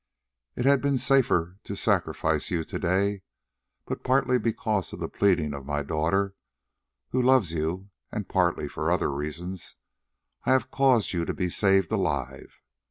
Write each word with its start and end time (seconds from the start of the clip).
It 0.55 0.65
had 0.65 0.81
been 0.81 0.97
safer 0.97 1.59
to 1.63 1.75
sacrifice 1.75 2.49
you 2.49 2.63
to 2.63 2.79
day, 2.79 3.21
but 3.85 4.03
partly 4.03 4.39
because 4.39 4.93
of 4.93 4.99
the 4.99 5.07
pleading 5.07 5.53
of 5.53 5.63
my 5.67 5.83
daughter 5.83 6.33
who 7.09 7.21
loves 7.21 7.53
you, 7.53 7.91
and 8.11 8.27
partly 8.27 8.67
for 8.67 8.89
other 8.89 9.11
reasons, 9.11 9.75
I 10.43 10.53
have 10.53 10.71
caused 10.71 11.13
you 11.13 11.23
to 11.25 11.35
be 11.35 11.49
saved 11.49 11.91
alive. 11.91 12.63